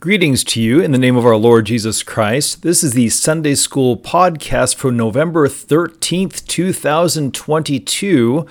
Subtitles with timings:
[0.00, 2.62] Greetings to you in the name of our Lord Jesus Christ.
[2.62, 8.46] This is the Sunday School podcast for November 13th, 2022.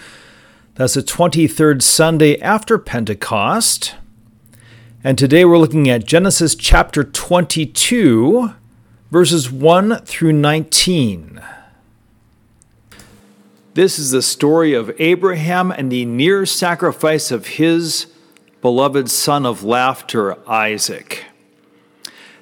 [0.75, 3.95] That's the 23rd Sunday after Pentecost.
[5.05, 8.53] And today we're looking at Genesis chapter 22,
[9.09, 11.41] verses 1 through 19.
[13.73, 18.07] This is the story of Abraham and the near sacrifice of his
[18.59, 21.23] beloved son of laughter, Isaac.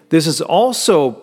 [0.09, 1.21] This is also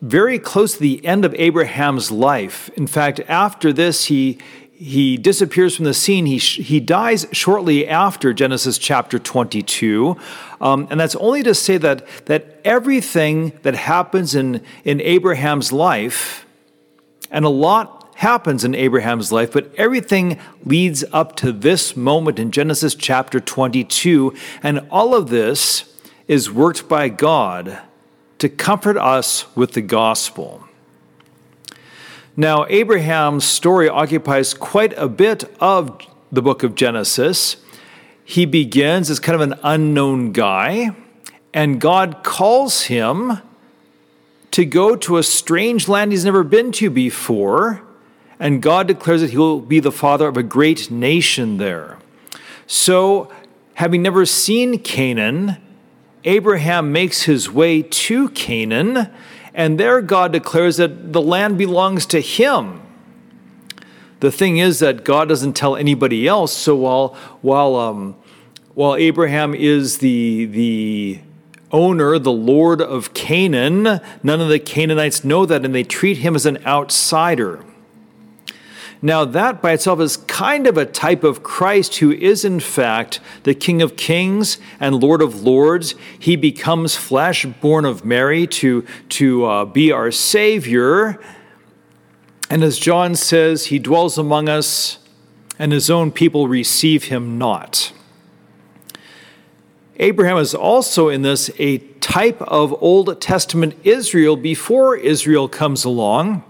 [0.00, 2.68] very close to the end of Abraham's life.
[2.70, 4.38] In fact, after this, he,
[4.72, 6.26] he disappears from the scene.
[6.26, 10.16] He, he dies shortly after Genesis chapter 22.
[10.60, 16.46] Um, and that's only to say that, that everything that happens in, in Abraham's life,
[17.30, 22.50] and a lot happens in Abraham's life, but everything leads up to this moment in
[22.50, 24.34] Genesis chapter 22.
[24.64, 25.91] And all of this
[26.28, 27.78] is worked by God
[28.38, 30.64] to comfort us with the gospel.
[32.36, 36.00] Now, Abraham's story occupies quite a bit of
[36.30, 37.56] the book of Genesis.
[38.24, 40.96] He begins as kind of an unknown guy,
[41.52, 43.38] and God calls him
[44.52, 47.82] to go to a strange land he's never been to before,
[48.40, 51.98] and God declares that he will be the father of a great nation there.
[52.66, 53.30] So,
[53.74, 55.58] having never seen Canaan,
[56.24, 59.10] Abraham makes his way to Canaan,
[59.54, 62.80] and there God declares that the land belongs to him.
[64.20, 66.56] The thing is that God doesn't tell anybody else.
[66.56, 67.08] So while
[67.40, 68.16] while um,
[68.74, 71.20] while Abraham is the the
[71.72, 76.36] owner, the Lord of Canaan, none of the Canaanites know that, and they treat him
[76.36, 77.64] as an outsider.
[79.04, 83.18] Now, that by itself is kind of a type of Christ who is, in fact,
[83.42, 85.96] the King of Kings and Lord of Lords.
[86.20, 91.20] He becomes flesh, born of Mary, to, to uh, be our Savior.
[92.48, 94.98] And as John says, he dwells among us,
[95.58, 97.92] and his own people receive him not.
[99.96, 106.44] Abraham is also in this a type of Old Testament Israel before Israel comes along.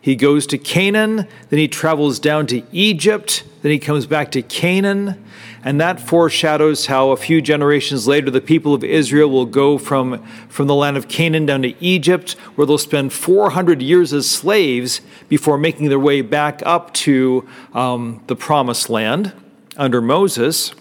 [0.00, 4.42] He goes to Canaan, then he travels down to Egypt, then he comes back to
[4.42, 5.24] Canaan.
[5.64, 10.24] And that foreshadows how a few generations later the people of Israel will go from,
[10.48, 15.00] from the land of Canaan down to Egypt, where they'll spend 400 years as slaves
[15.28, 19.32] before making their way back up to um, the promised land
[19.76, 20.74] under Moses.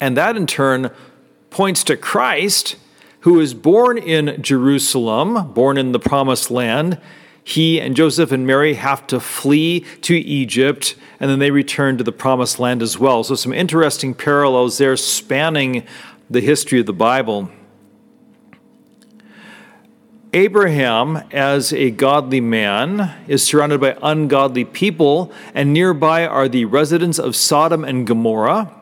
[0.00, 0.90] And that in turn
[1.48, 2.76] points to Christ,
[3.20, 7.00] who is born in Jerusalem, born in the promised land
[7.44, 12.04] he and Joseph and Mary have to flee to Egypt, and then they return to
[12.04, 13.22] the promised land as well.
[13.22, 15.86] So, some interesting parallels there spanning
[16.30, 17.50] the history of the Bible.
[20.32, 27.18] Abraham, as a godly man, is surrounded by ungodly people, and nearby are the residents
[27.18, 28.72] of Sodom and Gomorrah.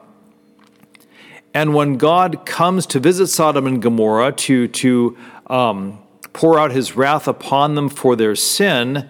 [1.52, 5.18] And when God comes to visit Sodom and Gomorrah to, to
[5.48, 6.01] um,
[6.32, 9.08] pour out his wrath upon them for their sin,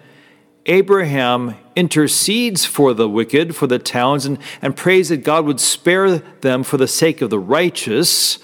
[0.67, 6.19] Abraham intercedes for the wicked, for the towns, and, and prays that God would spare
[6.19, 8.39] them for the sake of the righteous.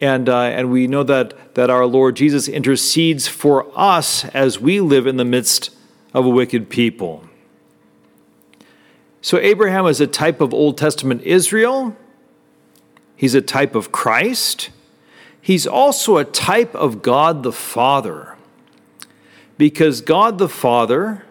[0.00, 4.80] And, uh, and we know that, that our Lord Jesus intercedes for us as we
[4.80, 5.74] live in the midst
[6.14, 7.24] of a wicked people.
[9.22, 11.96] So, Abraham is a type of Old Testament Israel,
[13.16, 14.70] he's a type of Christ.
[15.40, 18.36] He's also a type of God the Father.
[19.56, 21.24] Because God the Father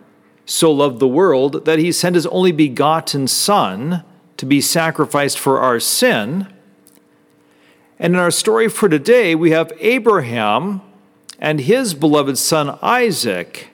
[0.46, 4.04] so loved the world that he sent his only begotten Son
[4.38, 6.48] to be sacrificed for our sin.
[8.00, 10.82] And in our story for today, we have Abraham
[11.40, 13.70] and his beloved son Isaac.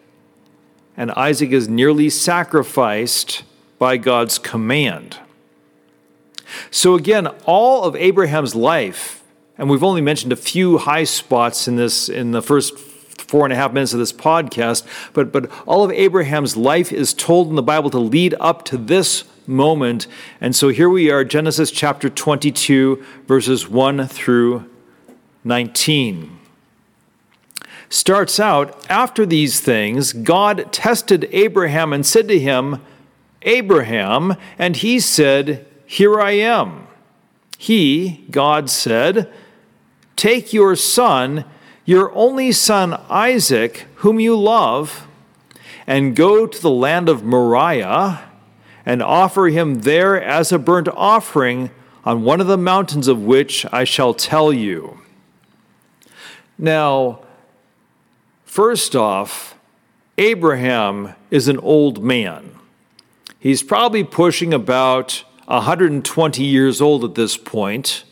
[0.97, 3.43] And Isaac is nearly sacrificed
[3.77, 5.19] by God's command.
[6.71, 9.23] So, again, all of Abraham's life
[9.57, 13.53] and we've only mentioned a few high spots in this in the first four and
[13.53, 17.55] a half minutes of this podcast, but but all of Abraham's life is told in
[17.55, 20.07] the Bible to lead up to this moment.
[20.41, 24.69] And so here we are, Genesis chapter 22, verses 1 through
[25.43, 26.39] 19.
[27.89, 32.81] Starts out, after these things, God tested Abraham and said to him,
[33.43, 36.87] Abraham, and he said, Here I am.
[37.57, 39.31] He, God said,
[40.15, 41.45] Take your son,
[41.83, 45.07] your only son Isaac, whom you love,
[45.85, 48.23] and go to the land of Moriah
[48.85, 51.71] and offer him there as a burnt offering
[52.05, 54.99] on one of the mountains of which I shall tell you.
[56.57, 57.19] Now,
[58.45, 59.55] first off,
[60.17, 62.51] Abraham is an old man.
[63.37, 68.04] He's probably pushing about 120 years old at this point.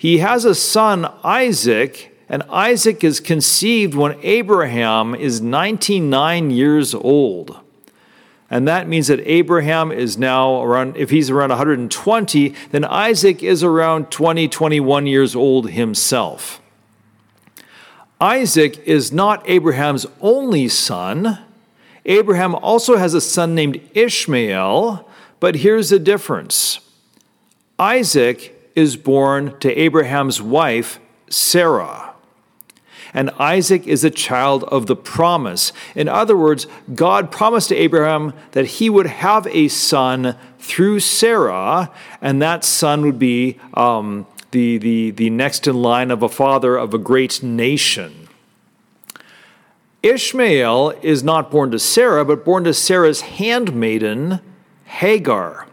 [0.00, 7.60] He has a son, Isaac, and Isaac is conceived when Abraham is 99 years old.
[8.48, 13.62] And that means that Abraham is now around, if he's around 120, then Isaac is
[13.62, 16.62] around 20, 21 years old himself.
[18.18, 21.40] Isaac is not Abraham's only son.
[22.06, 25.06] Abraham also has a son named Ishmael,
[25.40, 26.80] but here's the difference
[27.78, 32.10] Isaac is born to Abraham's wife, Sarah
[33.12, 35.72] and Isaac is a child of the promise.
[35.94, 41.90] In other words, God promised to Abraham that he would have a son through Sarah,
[42.20, 46.76] and that son would be um, the, the, the next in line of a father
[46.76, 48.28] of a great nation.
[50.02, 54.40] Ishmael is not born to Sarah, but born to Sarah's handmaiden,
[54.84, 55.66] Hagar.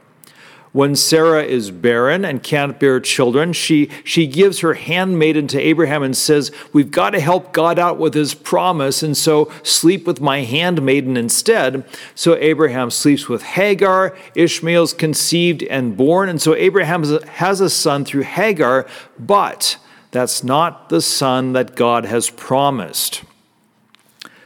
[0.77, 6.03] When Sarah is barren and can't bear children, she, she gives her handmaiden to Abraham
[6.03, 10.21] and says, We've got to help God out with his promise, and so sleep with
[10.21, 11.83] my handmaiden instead.
[12.13, 14.15] So Abraham sleeps with Hagar.
[14.35, 18.85] Ishmael's conceived and born, and so Abraham has a son through Hagar,
[19.17, 19.79] but
[20.11, 23.23] that's not the son that God has promised.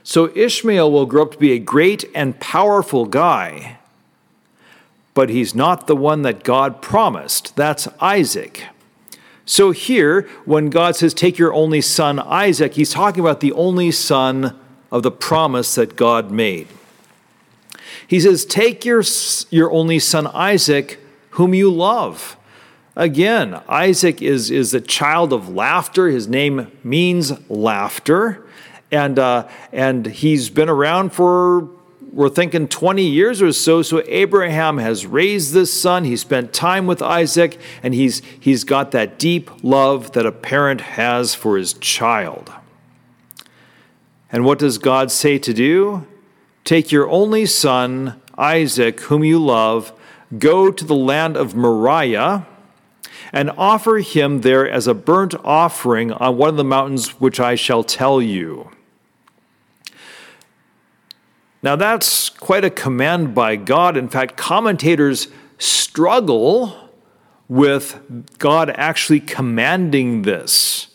[0.02, 3.80] So Ishmael will grow up to be a great and powerful guy
[5.14, 7.56] but he's not the one that God promised.
[7.56, 8.64] That's Isaac.
[9.46, 13.92] So here, when God says, Take your only son, Isaac, he's talking about the only
[13.92, 14.58] son
[14.92, 16.68] of the promise that God made.
[18.08, 19.04] He says, Take your,
[19.50, 21.00] your only son, Isaac,
[21.32, 22.38] whom you love.
[22.96, 26.08] Again, Isaac is, is a child of laughter.
[26.08, 28.46] His name means laughter.
[28.92, 31.70] And, uh, and he's been around for
[32.12, 33.82] we're thinking 20 years or so.
[33.82, 36.04] So Abraham has raised this son.
[36.04, 40.82] He spent time with Isaac, and he's, he's got that deep love that a parent
[40.82, 42.52] has for his child.
[44.32, 46.06] And what does God say to do?
[46.64, 49.94] Take your only son, Isaac, whom you love,
[50.38, 52.46] go to the land of Moriah
[53.34, 57.56] and offer him there as a burnt offering on one of the mountains which I
[57.56, 58.70] shall tell you.
[61.64, 63.96] Now, that's quite a command by God.
[63.96, 65.28] In fact, commentators
[65.60, 66.90] struggle
[67.48, 68.00] with
[68.40, 70.88] God actually commanding this.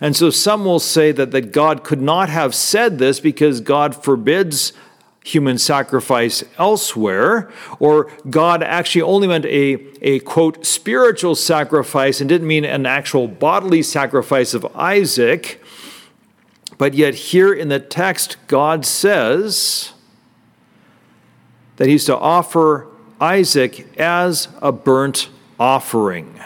[0.00, 3.94] And so some will say that, that God could not have said this because God
[3.94, 4.72] forbids
[5.24, 12.48] human sacrifice elsewhere, or God actually only meant a, a quote, spiritual sacrifice and didn't
[12.48, 15.62] mean an actual bodily sacrifice of Isaac.
[16.78, 19.91] But yet, here in the text, God says,
[21.76, 22.86] that he's to offer
[23.20, 25.28] Isaac as a burnt
[25.58, 26.40] offering.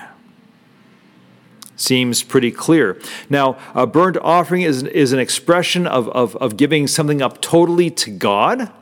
[1.76, 2.98] Seems pretty clear.
[3.28, 7.90] Now, a burnt offering is, is an expression of, of, of giving something up totally
[7.90, 8.72] to God.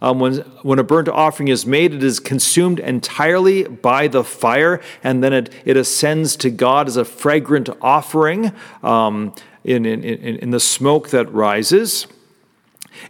[0.00, 4.80] Um, when, when a burnt offering is made, it is consumed entirely by the fire,
[5.02, 8.52] and then it, it ascends to God as a fragrant offering
[8.84, 9.34] um,
[9.64, 12.06] in, in, in the smoke that rises.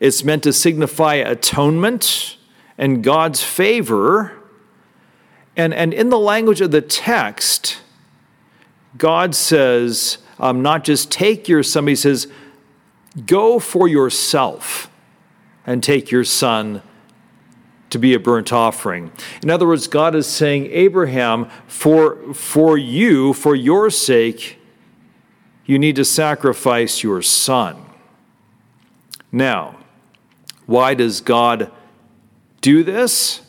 [0.01, 2.38] It's meant to signify atonement
[2.79, 4.33] and God's favor.
[5.57, 7.81] And, and in the language of the text,
[8.97, 12.29] God says, um, not just take your son, he says,
[13.27, 14.91] go for yourself
[15.67, 16.83] and take your son
[17.91, 19.11] to be a burnt offering.
[19.43, 24.59] In other words, God is saying, Abraham, for, for you, for your sake,
[25.65, 27.85] you need to sacrifice your son.
[29.33, 29.77] Now,
[30.67, 31.73] why does God
[32.69, 33.41] do this?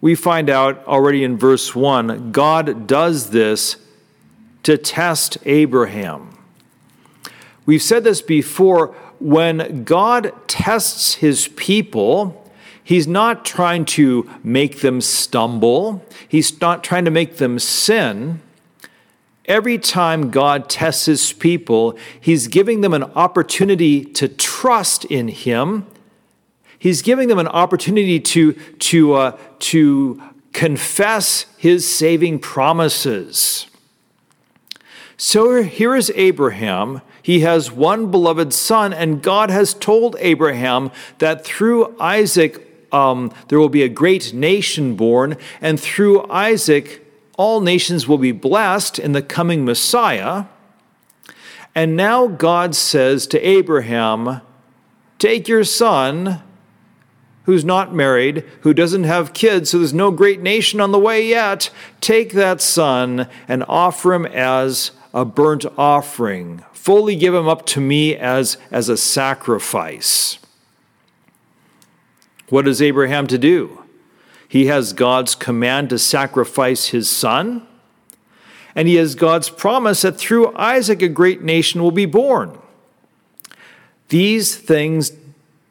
[0.00, 3.76] We find out already in verse 1 God does this
[4.62, 6.38] to test Abraham.
[7.64, 12.40] We've said this before when God tests his people,
[12.84, 16.06] He's not trying to make them stumble.
[16.28, 18.40] He's not trying to make them sin.
[19.46, 25.86] Every time God tests his people, he's giving them an opportunity to trust in him
[26.78, 33.66] He's giving them an opportunity to, to, uh, to confess his saving promises.
[35.16, 37.00] So here is Abraham.
[37.22, 43.58] He has one beloved son, and God has told Abraham that through Isaac um, there
[43.58, 47.04] will be a great nation born, and through Isaac
[47.36, 50.44] all nations will be blessed in the coming Messiah.
[51.74, 54.40] And now God says to Abraham,
[55.18, 56.42] Take your son,
[57.46, 61.26] who's not married, who doesn't have kids, so there's no great nation on the way
[61.26, 61.70] yet.
[62.00, 66.64] Take that son and offer him as a burnt offering.
[66.72, 70.38] Fully give him up to me as, as a sacrifice.
[72.48, 73.82] What is Abraham to do?
[74.48, 77.66] He has God's command to sacrifice his son,
[78.74, 82.58] and he has God's promise that through Isaac a great nation will be born.
[84.08, 85.12] These things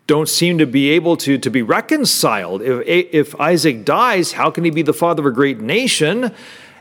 [0.08, 2.62] don't seem to be able to, to be reconciled.
[2.62, 6.32] If, if Isaac dies, how can he be the father of a great nation?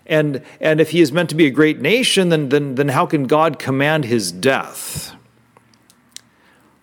[0.07, 3.07] And, and if he is meant to be a great nation, then, then, then how
[3.07, 5.15] can God command his death?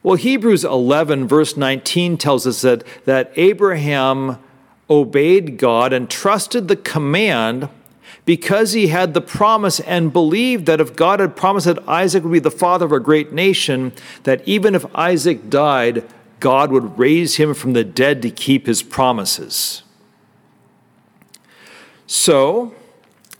[0.01, 4.39] Well, Hebrews 11, verse 19 tells us that, that Abraham
[4.89, 7.69] obeyed God and trusted the command
[8.25, 12.33] because he had the promise and believed that if God had promised that Isaac would
[12.33, 13.93] be the father of a great nation,
[14.23, 16.03] that even if Isaac died,
[16.41, 19.83] God would raise him from the dead to keep his promises.
[22.05, 22.75] So,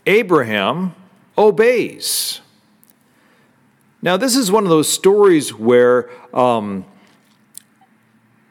[0.05, 0.95] Abraham
[1.37, 2.39] obeys.
[4.01, 6.85] Now, this is one of those stories where um,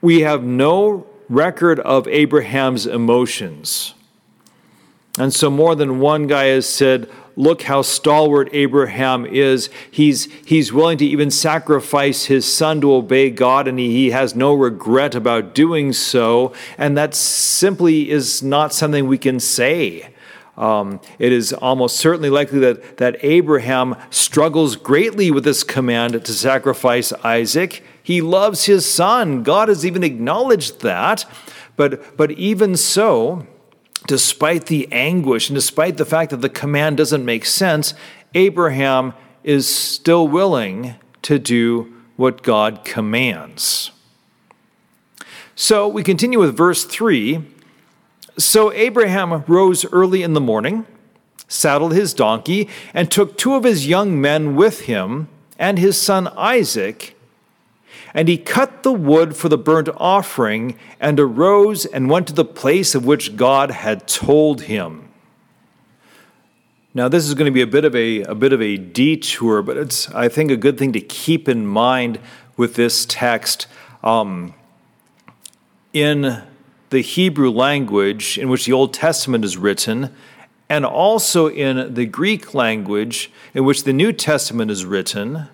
[0.02, 3.94] we have no record of Abraham's emotions.
[5.18, 9.70] And so, more than one guy has said, Look how stalwart Abraham is.
[9.90, 14.34] He's, he's willing to even sacrifice his son to obey God, and he, he has
[14.34, 16.52] no regret about doing so.
[16.76, 20.12] And that simply is not something we can say.
[20.56, 26.32] Um, it is almost certainly likely that, that Abraham struggles greatly with this command to
[26.34, 27.82] sacrifice Isaac.
[28.02, 29.42] He loves his son.
[29.42, 31.24] God has even acknowledged that.
[31.76, 33.46] But, but even so,
[34.10, 37.94] despite the anguish and despite the fact that the command doesn't make sense,
[38.34, 39.14] Abraham
[39.44, 43.92] is still willing to do what God commands.
[45.54, 47.44] So we continue with verse 3
[48.36, 50.86] so Abraham rose early in the morning,
[51.46, 56.26] saddled his donkey, and took two of his young men with him and his son
[56.36, 57.14] Isaac.
[58.14, 62.44] And he cut the wood for the burnt offering and arose and went to the
[62.44, 65.08] place of which God had told him.
[66.92, 69.62] Now, this is going to be a bit of a, a bit of a detour,
[69.62, 72.18] but it's, I think, a good thing to keep in mind
[72.56, 73.66] with this text.
[74.02, 74.54] Um,
[75.92, 76.42] in
[76.90, 80.14] the Hebrew language in which the Old Testament is written,
[80.68, 85.48] and also in the Greek language in which the New Testament is written,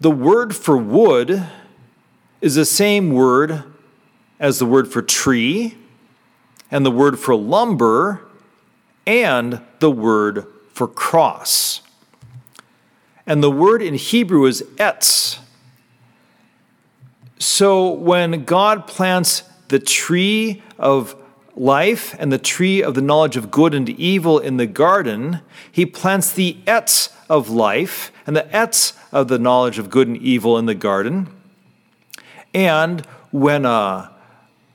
[0.00, 1.46] the word for wood
[2.40, 3.64] is the same word
[4.38, 5.76] as the word for tree,
[6.70, 8.20] and the word for lumber,
[9.06, 11.80] and the word for cross.
[13.26, 15.38] And the word in Hebrew is etz.
[17.38, 21.16] So when God plants the tree of
[21.56, 25.86] life and the tree of the knowledge of good and evil in the garden, he
[25.86, 30.58] plants the etz of life and the etz of the knowledge of good and evil
[30.58, 31.28] in the garden.
[32.52, 34.10] And when, uh,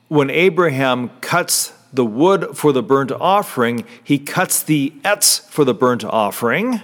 [0.08, 5.74] when Abraham cuts the wood for the burnt offering, he cuts the etz for the
[5.74, 6.82] burnt offering.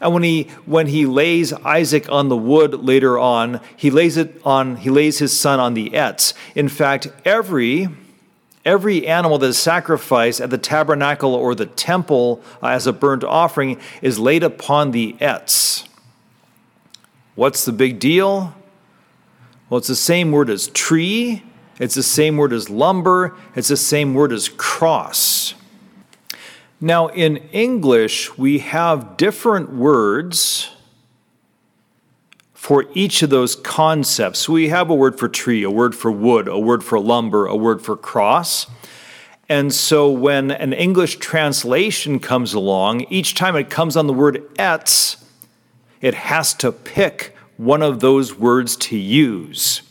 [0.00, 4.40] And when he when he lays Isaac on the wood later on, he lays it
[4.44, 6.34] on he lays his son on the etz.
[6.54, 7.88] In fact, every
[8.66, 13.24] every animal that is sacrificed at the tabernacle or the temple uh, as a burnt
[13.24, 15.86] offering is laid upon the etz.
[17.36, 18.54] What's the big deal?
[19.70, 21.42] Well, it's the same word as tree,
[21.78, 25.54] it's the same word as lumber, it's the same word as cross.
[26.80, 30.75] Now, in English, we have different words
[32.66, 34.48] for each of those concepts.
[34.48, 37.54] We have a word for tree, a word for wood, a word for lumber, a
[37.54, 38.66] word for cross.
[39.48, 44.42] And so when an English translation comes along, each time it comes on the word
[44.56, 45.22] etz,
[46.00, 49.82] it has to pick one of those words to use.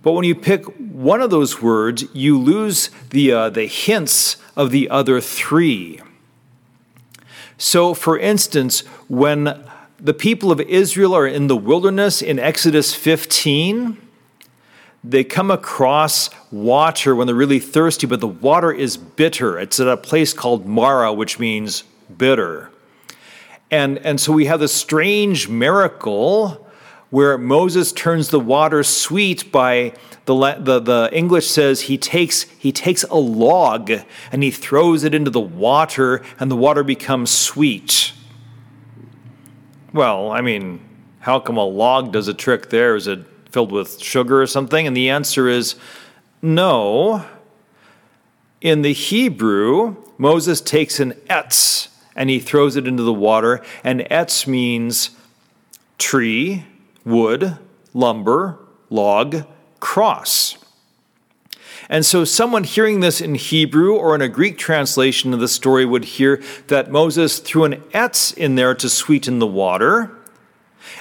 [0.00, 4.70] But when you pick one of those words, you lose the, uh, the hints of
[4.70, 6.00] the other three.
[7.58, 9.68] So, for instance, when
[10.00, 13.98] the people of Israel are in the wilderness in Exodus 15,
[15.04, 19.58] they come across water when they're really thirsty, but the water is bitter.
[19.58, 21.84] It's at a place called Mara, which means
[22.16, 22.70] bitter.
[23.70, 26.66] And, and so we have this strange miracle
[27.10, 29.94] where Moses turns the water sweet by
[30.26, 33.90] the, the, the English says he takes, he takes a log
[34.30, 38.12] and he throws it into the water, and the water becomes sweet.
[39.92, 40.80] Well, I mean,
[41.20, 42.96] how come a log does a trick there?
[42.96, 43.20] Is it
[43.50, 44.86] filled with sugar or something?
[44.86, 45.76] And the answer is
[46.42, 47.24] no.
[48.60, 54.00] In the Hebrew, Moses takes an etz and he throws it into the water, and
[54.10, 55.10] etz means
[55.96, 56.66] tree,
[57.04, 57.56] wood,
[57.94, 58.58] lumber,
[58.90, 59.46] log,
[59.78, 60.58] cross.
[61.90, 65.84] And so, someone hearing this in Hebrew or in a Greek translation of the story
[65.84, 70.16] would hear that Moses threw an etz in there to sweeten the water.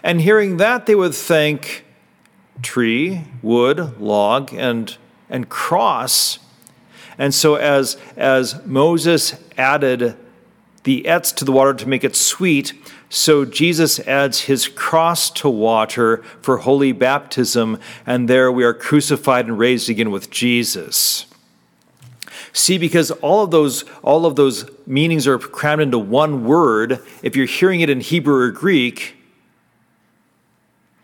[0.02, 1.86] And hearing that, they would think
[2.64, 4.98] tree, wood, log, and,
[5.30, 6.40] and cross.
[7.20, 10.18] And so, as, as Moses added
[10.86, 12.74] the etz to the water to make it sweet,
[13.10, 19.48] so Jesus adds his cross to water for holy baptism, and there we are crucified
[19.48, 21.26] and raised again with Jesus.
[22.54, 27.36] See, because all of those all of those meanings are crammed into one word, if
[27.36, 29.16] you're hearing it in Hebrew or Greek,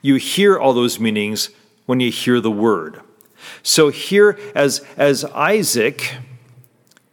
[0.02, 1.50] you hear all those meanings
[1.88, 3.02] when you hear the word.
[3.64, 6.18] So here as as Isaac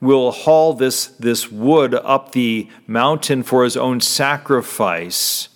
[0.03, 5.49] will haul this, this wood up the mountain for his own sacrifice.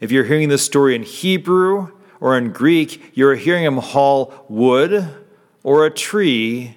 [0.00, 5.08] If you're hearing this story in Hebrew or in Greek, you're hearing him haul wood
[5.62, 6.76] or a tree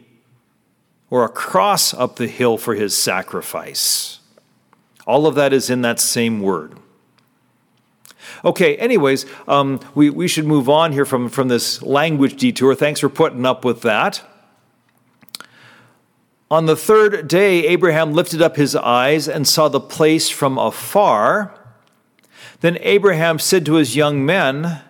[1.10, 4.20] or a cross up the hill for his sacrifice.
[5.08, 6.77] All of that is in that same word.
[8.46, 12.75] Okay, anyways, um, we, we should move on here from, from this language detour.
[12.75, 14.22] Thanks for putting up with that.
[16.51, 21.58] On the third day, Abraham lifted up his eyes and saw the place from afar.
[22.60, 24.81] Then Abraham said to his young men,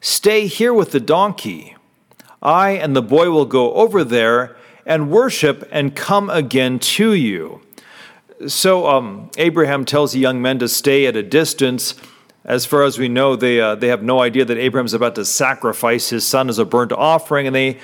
[0.00, 1.76] Stay here with the donkey.
[2.42, 4.56] I and the boy will go over there
[4.86, 7.60] and worship and come again to you.
[8.46, 11.94] So um, Abraham tells the young men to stay at a distance.
[12.42, 15.26] As far as we know, they, uh, they have no idea that Abraham's about to
[15.26, 17.78] sacrifice his son as a burnt offering, and they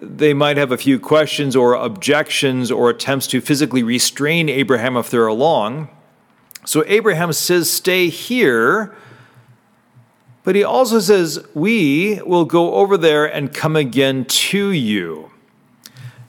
[0.00, 5.10] they might have a few questions or objections or attempts to physically restrain Abraham if
[5.10, 5.88] they're along.
[6.64, 8.94] So Abraham says, Stay here.
[10.42, 15.30] But he also says, We will go over there and come again to you.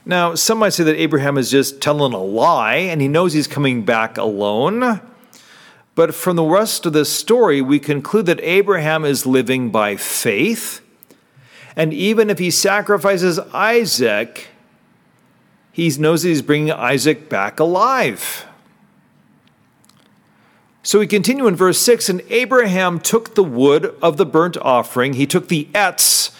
[0.04, 3.46] Now, some might say that Abraham is just telling a lie and he knows he's
[3.46, 5.00] coming back alone.
[5.94, 10.81] But from the rest of this story, we conclude that Abraham is living by faith
[11.76, 14.48] and even if he sacrifices Isaac,
[15.72, 18.46] he knows that he's bringing Isaac back alive.
[20.82, 25.14] So we continue in verse 6 And Abraham took the wood of the burnt offering,
[25.14, 26.34] he took the etz,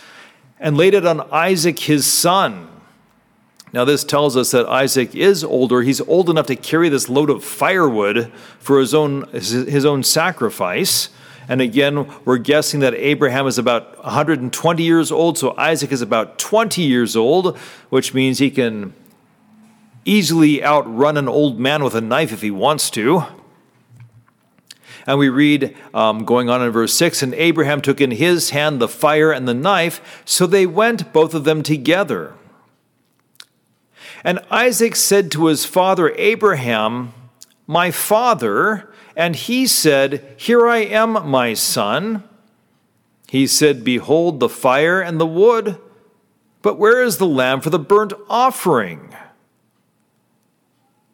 [0.60, 2.68] and laid it on Isaac his son.
[3.72, 5.80] Now, this tells us that Isaac is older.
[5.80, 11.08] He's old enough to carry this load of firewood for his own, his own sacrifice.
[11.48, 16.38] And again, we're guessing that Abraham is about 120 years old, so Isaac is about
[16.38, 17.56] 20 years old,
[17.88, 18.94] which means he can
[20.04, 23.24] easily outrun an old man with a knife if he wants to.
[25.06, 28.80] And we read, um, going on in verse 6 And Abraham took in his hand
[28.80, 32.34] the fire and the knife, so they went, both of them together.
[34.24, 37.12] And Isaac said to his father Abraham,
[37.66, 38.91] My father.
[39.16, 42.24] And he said, Here I am, my son.
[43.28, 45.78] He said, Behold the fire and the wood,
[46.60, 49.14] but where is the lamb for the burnt offering?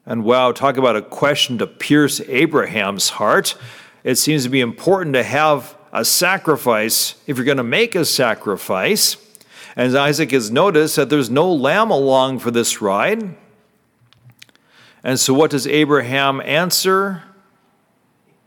[0.05, 3.57] And wow, talk about a question to pierce Abraham's heart.
[4.05, 8.05] It seems to be important to have a sacrifice if you're going to make a
[8.05, 9.17] sacrifice.
[9.77, 13.37] And Isaac has noticed that there's no lamb along for this ride.
[15.05, 17.23] And so, what does Abraham answer?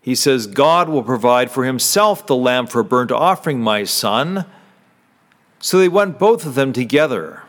[0.01, 4.45] He says, God will provide for himself the lamb for burnt offering, my son.
[5.59, 7.43] So they went both of them together.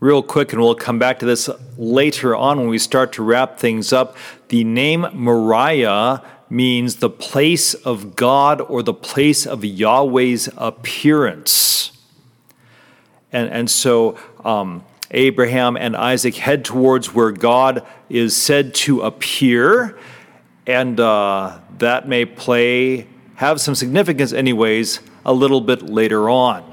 [0.00, 3.58] Real quick, and we'll come back to this later on when we start to wrap
[3.58, 4.16] things up.
[4.48, 11.92] The name Moriah means the place of God or the place of Yahweh's appearance.
[13.32, 19.98] And, and so um, Abraham and Isaac head towards where God is said to appear
[20.66, 26.64] and uh, that may play, have some significance, anyways, a little bit later on.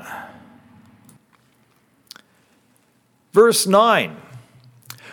[3.34, 4.16] Verse 9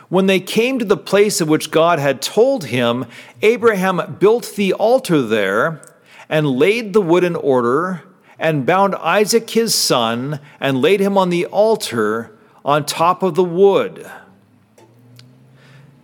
[0.09, 3.07] When they came to the place of which God had told him,
[3.43, 5.83] Abraham built the altar there
[6.29, 8.03] and laid the wood in order
[8.39, 13.45] and bound Isaac his son and laid him on the altar on top of the
[13.45, 14.11] wood.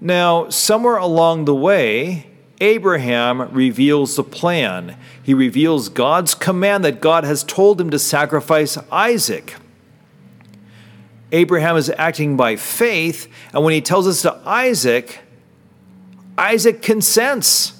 [0.00, 2.25] Now, somewhere along the way,
[2.60, 4.96] Abraham reveals the plan.
[5.22, 9.56] He reveals God's command that God has told him to sacrifice Isaac.
[11.32, 15.20] Abraham is acting by faith, and when he tells us to Isaac,
[16.38, 17.72] Isaac consents.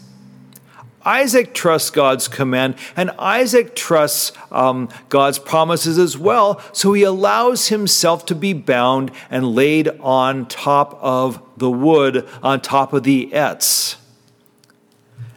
[1.05, 7.69] Isaac trusts God's command, and Isaac trusts um, God's promises as well, so he allows
[7.69, 13.31] himself to be bound and laid on top of the wood, on top of the
[13.33, 13.97] etz.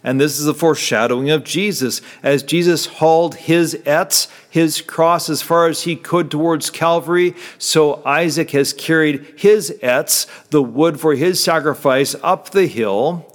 [0.03, 2.01] And this is a foreshadowing of Jesus.
[2.23, 8.01] As Jesus hauled his etz, his cross, as far as he could towards Calvary, so
[8.05, 13.25] Isaac has carried his etz, the wood for his sacrifice, up the hill.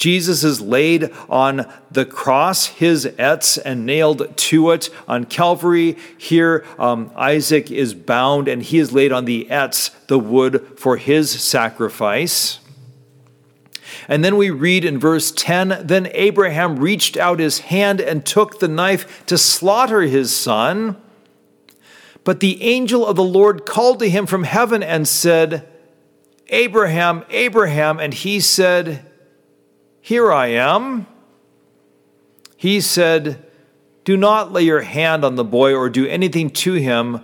[0.00, 5.98] Jesus is laid on the cross, his etz, and nailed to it on Calvary.
[6.16, 10.96] Here, um, Isaac is bound and he is laid on the etz, the wood for
[10.96, 12.59] his sacrifice.
[14.08, 18.58] And then we read in verse 10 Then Abraham reached out his hand and took
[18.58, 20.96] the knife to slaughter his son.
[22.24, 25.66] But the angel of the Lord called to him from heaven and said,
[26.48, 27.98] Abraham, Abraham.
[27.98, 29.06] And he said,
[30.00, 31.06] here I am.
[32.56, 33.44] He said,
[34.04, 37.20] Do not lay your hand on the boy or do anything to him,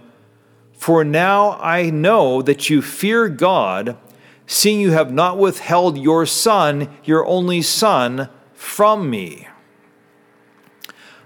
[0.72, 3.96] for now I know that you fear God,
[4.46, 9.48] seeing you have not withheld your son, your only son, from me.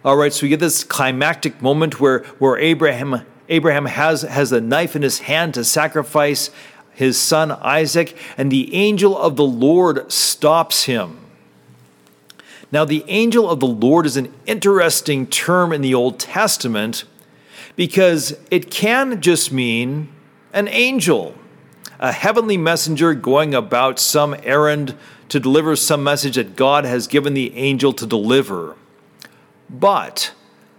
[0.05, 4.61] All right, so we get this climactic moment where, where Abraham, Abraham has, has a
[4.61, 6.51] knife in his hand to sacrifice
[6.93, 11.19] his son Isaac, and the angel of the Lord stops him.
[12.73, 17.05] Now, the angel of the Lord is an interesting term in the Old Testament
[17.75, 20.09] because it can just mean
[20.53, 21.35] an angel,
[22.01, 24.97] a heavenly messenger going about some errand
[25.29, 28.75] to deliver some message that God has given the angel to deliver.
[29.69, 30.33] But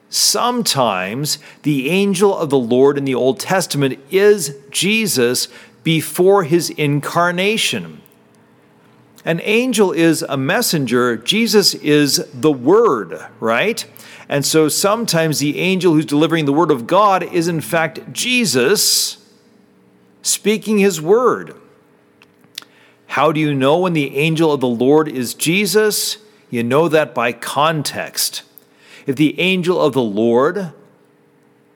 [0.10, 5.48] sometimes the angel of the Lord in the Old Testament is Jesus
[5.84, 8.02] before his incarnation.
[9.24, 13.86] An angel is a messenger, Jesus is the Word, right?
[14.28, 19.21] And so sometimes the angel who's delivering the Word of God is in fact Jesus
[20.22, 21.56] speaking His Word.
[23.08, 26.18] How do you know when the angel of the Lord is Jesus?
[26.50, 28.44] You know that by context.
[29.06, 30.72] If the angel of the Lord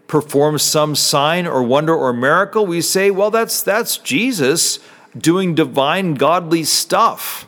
[0.08, 4.80] performs some sign or wonder or miracle, we say, well, that's, that's Jesus
[5.18, 7.48] doing divine, godly stuff.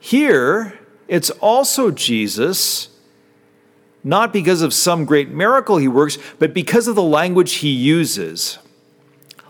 [0.00, 2.88] Here, it's also Jesus,
[4.02, 8.58] not because of some great miracle he works, but because of the language he uses.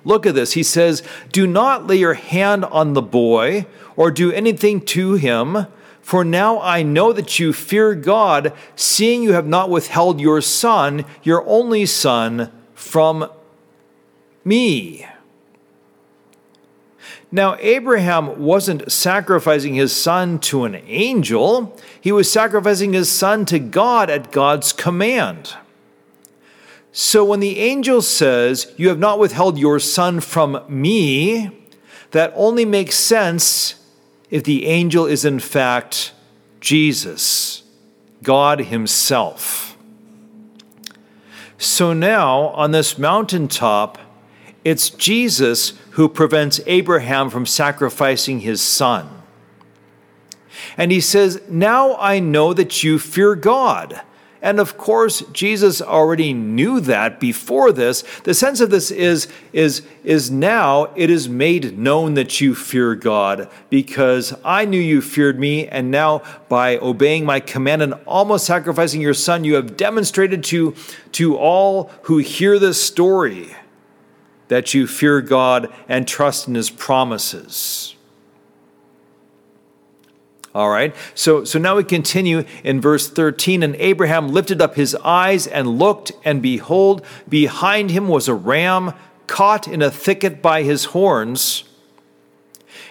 [0.04, 0.52] Look at this.
[0.52, 5.66] He says, Do not lay your hand on the boy or do anything to him,
[6.02, 11.06] for now I know that you fear God, seeing you have not withheld your son,
[11.22, 13.30] your only son, from
[14.44, 15.06] me.
[17.32, 23.58] Now, Abraham wasn't sacrificing his son to an angel, he was sacrificing his son to
[23.58, 25.54] God at God's command.
[26.96, 31.50] So when the angel says, You have not withheld your son from me,
[32.12, 33.74] that only makes sense
[34.30, 36.12] if the angel is in fact
[36.60, 37.64] Jesus,
[38.22, 39.76] God Himself.
[41.58, 43.98] So now, on this mountaintop,
[44.62, 49.08] it's Jesus who prevents Abraham from sacrificing his son.
[50.76, 54.00] And he says, Now I know that you fear God.
[54.44, 58.04] And of course, Jesus already knew that before this.
[58.24, 62.94] The sense of this is, is, is now it is made known that you fear
[62.94, 65.66] God because I knew you feared me.
[65.66, 70.74] And now, by obeying my command and almost sacrificing your son, you have demonstrated to,
[71.12, 73.56] to all who hear this story
[74.48, 77.93] that you fear God and trust in his promises.
[80.54, 80.94] All right.
[81.16, 85.78] So so now we continue in verse 13 and Abraham lifted up his eyes and
[85.78, 88.92] looked and behold behind him was a ram
[89.26, 91.64] caught in a thicket by his horns.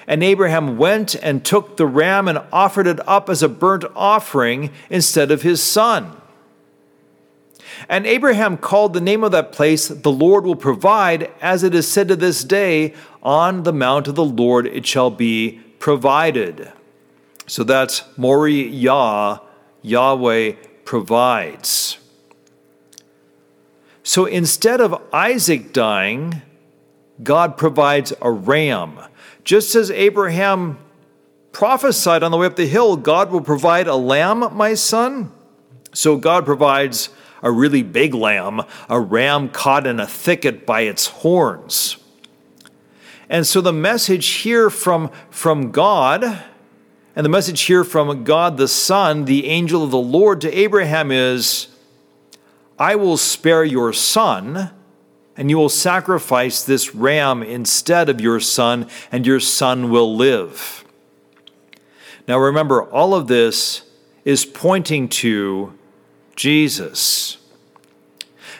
[0.05, 4.71] And Abraham went and took the ram and offered it up as a burnt offering
[4.89, 6.17] instead of his son.
[7.87, 11.87] And Abraham called the name of that place, The Lord will provide, as it is
[11.87, 16.71] said to this day, On the mount of the Lord it shall be provided.
[17.45, 19.39] So that's Mori Yah,
[19.81, 20.53] Yahweh
[20.85, 21.97] provides.
[24.03, 26.41] So instead of Isaac dying,
[27.21, 28.99] God provides a ram.
[29.43, 30.77] Just as Abraham
[31.51, 35.31] prophesied on the way up the hill God will provide a lamb, my son.
[35.93, 37.09] So God provides
[37.41, 41.97] a really big lamb, a ram caught in a thicket by its horns.
[43.29, 46.43] And so the message here from, from God,
[47.15, 51.11] and the message here from God the Son, the angel of the Lord to Abraham
[51.11, 51.67] is
[52.79, 54.71] I will spare your son,
[55.37, 60.83] and you will sacrifice this ram instead of your son, and your son will live.
[62.27, 63.83] Now remember, all of this
[64.25, 65.77] is pointing to
[66.35, 67.37] Jesus.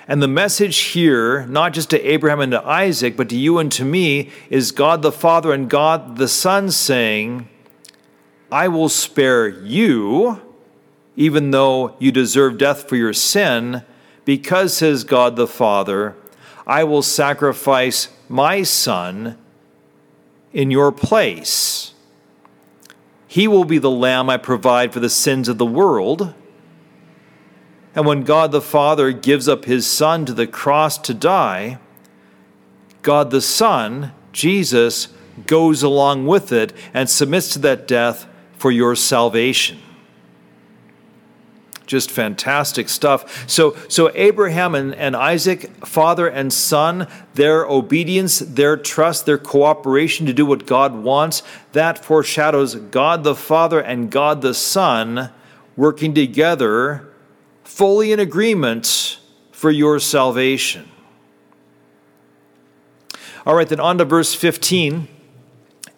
[0.08, 3.72] And the message here, not just to Abraham and to Isaac, but to you and
[3.72, 7.48] to me, is God the Father and God the Son saying,
[8.54, 10.40] I will spare you,
[11.16, 13.82] even though you deserve death for your sin,
[14.26, 16.16] because, says God the Father,
[16.68, 19.40] I will sacrifice my Son
[20.54, 21.96] in your place.
[23.28, 26.36] He will be the lamb I provide for the sins of the world.
[27.96, 31.80] And when God the Father gives up his Son to the cross to die,
[33.02, 35.08] God the Son, Jesus,
[35.48, 38.28] goes along with it and submits to that death
[38.64, 39.78] for your salvation.
[41.86, 43.50] Just fantastic stuff.
[43.50, 50.26] So, so Abraham and, and Isaac, father and son, their obedience, their trust, their cooperation
[50.28, 55.30] to do what God wants, that foreshadows God the Father and God the Son
[55.76, 57.12] working together
[57.66, 59.20] fully in agreement
[59.52, 60.90] for your salvation.
[63.46, 65.10] All right, then on to verse 15.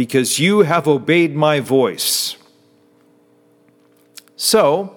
[0.00, 2.38] because you have obeyed my voice.
[4.34, 4.96] So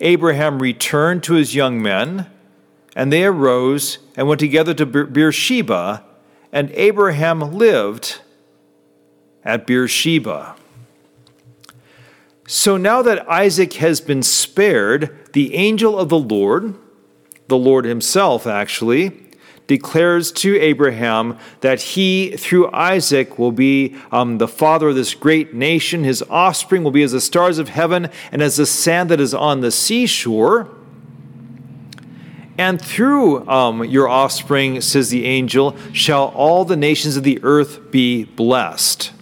[0.00, 2.30] Abraham returned to his young men,
[2.94, 6.04] and they arose and went together to Beersheba,
[6.52, 8.20] and Abraham lived
[9.44, 10.54] at Beersheba.
[12.46, 16.76] So now that Isaac has been spared, the angel of the Lord,
[17.48, 19.08] the Lord himself actually,
[19.66, 25.54] declares to Abraham that he, through Isaac, will be um, the father of this great
[25.54, 26.04] nation.
[26.04, 29.32] His offspring will be as the stars of heaven and as the sand that is
[29.32, 30.68] on the seashore.
[32.56, 37.90] And through um, your offspring, says the angel, shall all the nations of the earth
[37.90, 39.12] be blessed.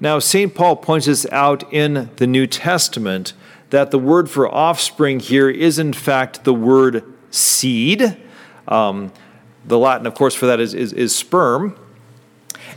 [0.00, 0.54] Now, St.
[0.54, 3.32] Paul points us out in the New Testament
[3.70, 8.16] that the word for offspring here is, in fact, the word seed.
[8.68, 9.12] Um,
[9.64, 11.78] the Latin, of course, for that is, is, is sperm.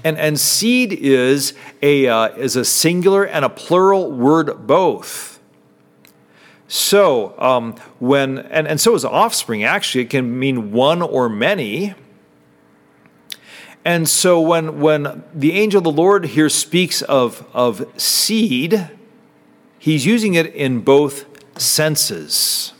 [0.04, 5.39] And, and seed is a, uh, is a singular and a plural word both.
[6.67, 11.93] So, um, when, and, and so is offspring, actually, it can mean one or many.
[13.86, 18.89] And so when, when the angel of the Lord here speaks of, of seed,
[19.80, 21.26] he's using it in both
[21.60, 22.73] senses.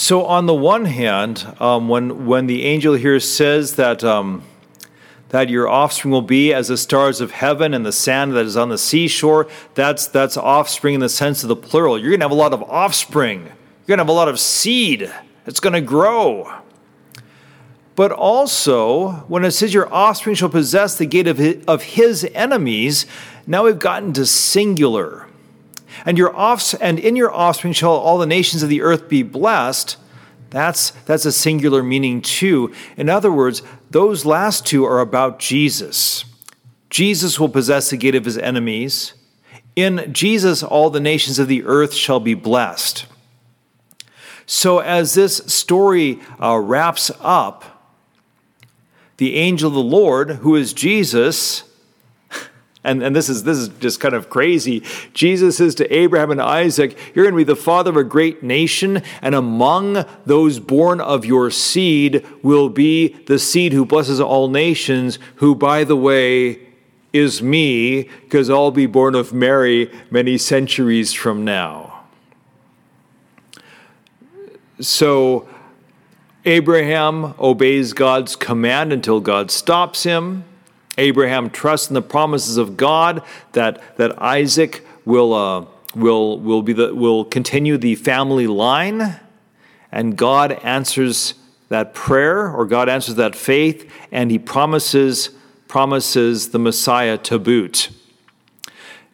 [0.00, 4.44] So, on the one hand, um, when, when the angel here says that, um,
[5.30, 8.56] that your offspring will be as the stars of heaven and the sand that is
[8.56, 11.98] on the seashore, that's, that's offspring in the sense of the plural.
[11.98, 14.38] You're going to have a lot of offspring, you're going to have a lot of
[14.38, 15.12] seed.
[15.46, 16.48] It's going to grow.
[17.96, 22.24] But also, when it says your offspring shall possess the gate of his, of his
[22.36, 23.04] enemies,
[23.48, 25.26] now we've gotten to singular.
[26.04, 29.22] And your offs and in your offspring shall all the nations of the earth be
[29.22, 29.96] blessed.
[30.50, 32.72] That's that's a singular meaning too.
[32.96, 36.24] In other words, those last two are about Jesus.
[36.90, 39.14] Jesus will possess the gate of his enemies.
[39.76, 43.06] In Jesus, all the nations of the earth shall be blessed.
[44.46, 47.92] So, as this story uh, wraps up,
[49.18, 51.64] the angel of the Lord, who is Jesus,
[52.88, 54.82] and, and this is this is just kind of crazy.
[55.12, 58.42] Jesus says to Abraham and Isaac, You're going to be the father of a great
[58.42, 64.48] nation, and among those born of your seed will be the seed who blesses all
[64.48, 66.60] nations, who, by the way,
[67.12, 72.04] is me, because I'll be born of Mary many centuries from now.
[74.80, 75.48] So
[76.44, 80.44] Abraham obeys God's command until God stops him.
[80.98, 86.72] Abraham trusts in the promises of God that, that Isaac will, uh, will, will, be
[86.74, 89.18] the, will continue the family line,
[89.90, 91.34] and God answers
[91.68, 95.30] that prayer, or God answers that faith, and he promises,
[95.68, 97.90] promises the Messiah to boot.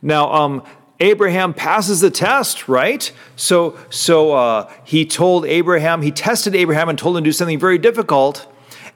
[0.01, 0.62] Now, um,
[1.01, 3.11] Abraham passes the test, right?
[3.37, 7.59] So, so uh, he told Abraham, he tested Abraham and told him to do something
[7.59, 8.47] very difficult.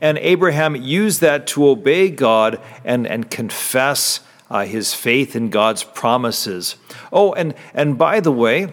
[0.00, 5.84] And Abraham used that to obey God and, and confess uh, his faith in God's
[5.84, 6.76] promises.
[7.12, 8.72] Oh, and, and by the way,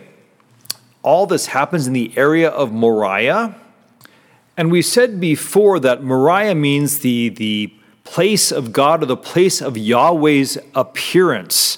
[1.04, 3.56] all this happens in the area of Moriah.
[4.58, 9.62] And we said before that Moriah means the, the place of God or the place
[9.62, 11.78] of Yahweh's appearance.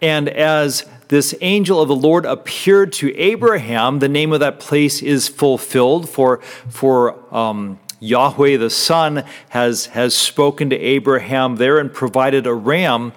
[0.00, 5.02] And as this angel of the Lord appeared to Abraham, the name of that place
[5.02, 6.08] is fulfilled.
[6.08, 12.54] For, for um, Yahweh the Son has, has spoken to Abraham there and provided a
[12.54, 13.12] ram.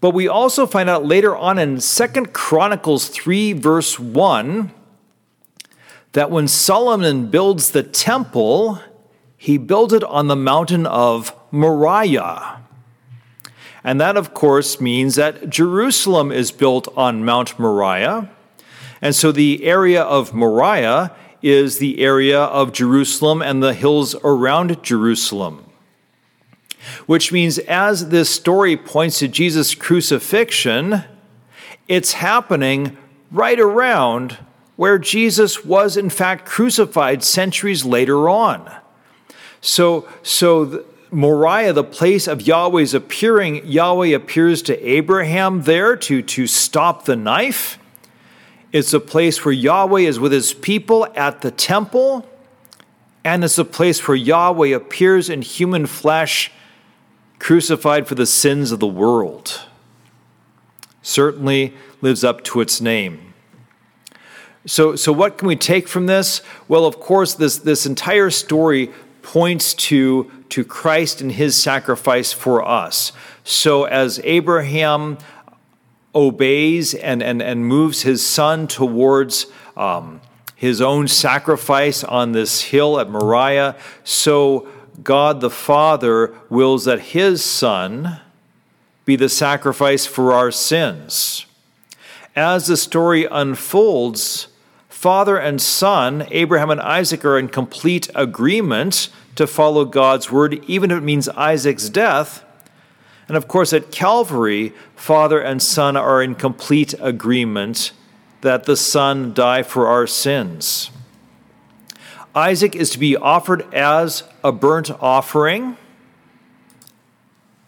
[0.00, 4.72] But we also find out later on in Second Chronicles 3, verse 1,
[6.12, 8.80] that when Solomon builds the temple,
[9.36, 12.62] he built it on the mountain of Moriah.
[13.84, 18.30] And that, of course, means that Jerusalem is built on Mount Moriah.
[19.00, 24.82] And so the area of Moriah is the area of Jerusalem and the hills around
[24.82, 25.64] Jerusalem.
[27.06, 31.04] Which means, as this story points to Jesus' crucifixion,
[31.88, 32.96] it's happening
[33.30, 34.38] right around
[34.76, 38.70] where Jesus was, in fact, crucified centuries later on.
[39.60, 46.46] So, so Moriah, the place of Yahweh's appearing, Yahweh appears to Abraham there to, to
[46.46, 47.78] stop the knife.
[48.72, 52.26] It's a place where Yahweh is with his people at the temple,
[53.22, 56.50] and it's a place where Yahweh appears in human flesh,
[57.38, 59.60] crucified for the sins of the world.
[61.02, 63.34] Certainly lives up to its name.
[64.64, 66.40] So, so what can we take from this?
[66.68, 72.66] Well, of course, this, this entire story points to, to Christ and his sacrifice for
[72.66, 73.12] us.
[73.44, 75.18] So, as Abraham
[76.14, 79.46] obeys and, and, and moves his son towards
[79.76, 80.20] um,
[80.54, 84.68] his own sacrifice on this hill at Moriah, so
[85.02, 88.20] God the Father wills that his son
[89.04, 91.46] be the sacrifice for our sins.
[92.36, 94.48] As the story unfolds,
[94.88, 100.90] father and son, Abraham and Isaac, are in complete agreement to follow God's word, even
[100.90, 102.44] if it means Isaac's death.
[103.28, 107.92] And of course, at Calvary, Father and Son are in complete agreement
[108.42, 110.90] that the Son die for our sins.
[112.34, 115.76] Isaac is to be offered as a burnt offering.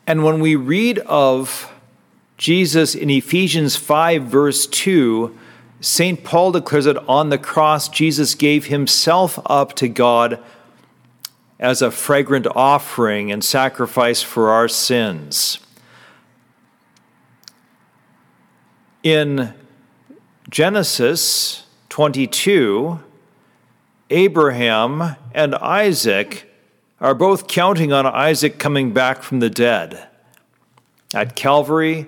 [0.06, 1.72] And when we read of
[2.36, 5.36] Jesus in Ephesians 5, verse 2,
[5.80, 6.24] St.
[6.24, 10.42] Paul declares that on the cross, Jesus gave himself up to God
[11.64, 15.58] as a fragrant offering and sacrifice for our sins.
[19.02, 19.54] In
[20.50, 23.00] Genesis 22,
[24.10, 26.52] Abraham and Isaac
[27.00, 30.08] are both counting on Isaac coming back from the dead.
[31.14, 32.06] At Calvary,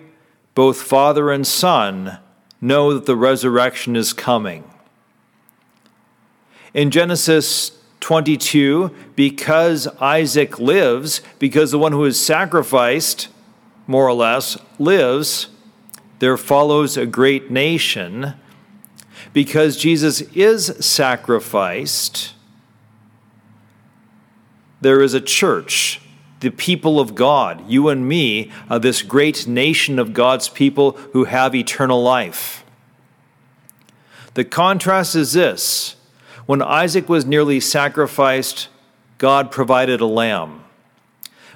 [0.54, 2.18] both father and son
[2.60, 4.70] know that the resurrection is coming.
[6.74, 7.75] In Genesis
[8.06, 13.26] 22 because Isaac lives, because the one who is sacrificed,
[13.88, 15.48] more or less, lives,
[16.20, 18.34] there follows a great nation.
[19.32, 22.34] Because Jesus is sacrificed,
[24.80, 26.00] there is a church,
[26.38, 31.24] the people of God, you and me, uh, this great nation of God's people who
[31.24, 32.64] have eternal life.
[34.34, 35.95] The contrast is this
[36.46, 38.68] when Isaac was nearly sacrificed,
[39.18, 40.64] God provided a lamb.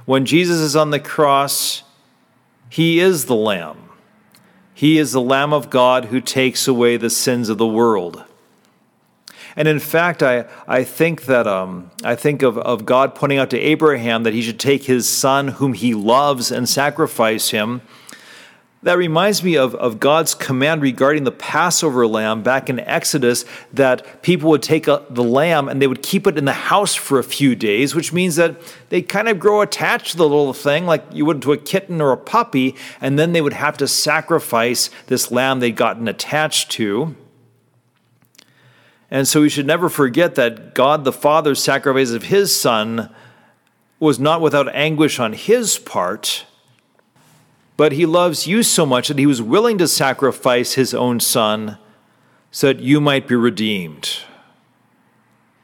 [0.05, 1.83] When Jesus is on the cross,
[2.69, 3.91] he is the lamb.
[4.75, 8.25] He is the Lamb of God who takes away the sins of the world.
[9.55, 13.51] And in fact, I, I think that um, I think of, of God pointing out
[13.51, 17.83] to Abraham that he should take his son, whom he loves, and sacrifice him
[18.83, 24.23] that reminds me of, of God's command regarding the Passover lamb back in Exodus that
[24.23, 27.19] people would take a, the lamb and they would keep it in the house for
[27.19, 28.57] a few days, which means that
[28.89, 32.01] they kind of grow attached to the little thing like you would to a kitten
[32.01, 36.71] or a puppy, and then they would have to sacrifice this lamb they'd gotten attached
[36.71, 37.15] to.
[39.11, 43.15] And so we should never forget that God the Father's sacrifice of his Son
[43.99, 46.47] was not without anguish on his part,
[47.81, 51.79] but he loves you so much that he was willing to sacrifice his own son
[52.51, 54.19] so that you might be redeemed.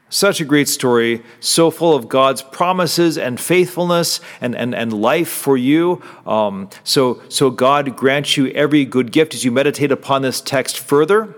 [0.09, 5.29] Such a great story, so full of God's promises and faithfulness and, and, and life
[5.29, 6.01] for you.
[6.25, 10.79] Um, so, so God grants you every good gift as you meditate upon this text
[10.79, 11.35] further.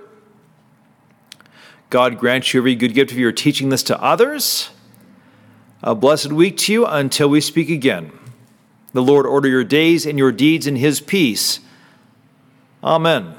[1.90, 4.70] God grants you every good gift if you're teaching this to others.
[5.84, 8.14] A blessed week to you until we speak again.
[8.94, 11.60] The Lord order your days and your deeds in his peace.
[12.84, 13.36] Amen.